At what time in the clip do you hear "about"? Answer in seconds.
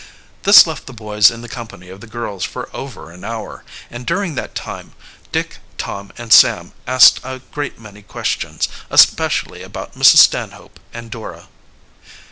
9.61-9.93